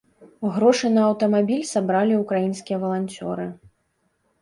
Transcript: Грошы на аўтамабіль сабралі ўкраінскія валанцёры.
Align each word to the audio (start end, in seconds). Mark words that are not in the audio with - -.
Грошы 0.55 0.89
на 0.95 1.03
аўтамабіль 1.09 1.67
сабралі 1.73 2.19
ўкраінскія 2.25 2.83
валанцёры. 2.89 3.51